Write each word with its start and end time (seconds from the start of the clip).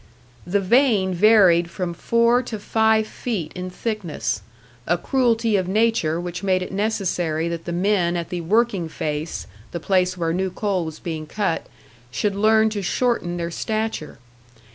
The 0.47 0.59
vein 0.59 1.13
varied 1.13 1.69
from 1.69 1.93
four 1.93 2.41
to 2.41 2.57
five 2.57 3.05
feet 3.05 3.53
in 3.53 3.69
thickness; 3.69 4.41
a 4.87 4.97
cruelty 4.97 5.55
of 5.57 5.67
nature 5.67 6.19
which 6.19 6.41
made 6.41 6.63
it 6.63 6.71
necessary 6.71 7.47
that 7.49 7.65
the 7.65 7.71
men 7.71 8.17
at 8.17 8.29
the 8.29 8.41
"working 8.41 8.89
face" 8.89 9.45
the 9.69 9.79
place 9.79 10.17
where 10.17 10.33
new 10.33 10.49
coal 10.49 10.85
was 10.85 10.97
being 10.97 11.27
cut 11.27 11.67
should 12.09 12.35
learn 12.35 12.71
to 12.71 12.81
shorten 12.81 13.37
their 13.37 13.51
stature. 13.51 14.17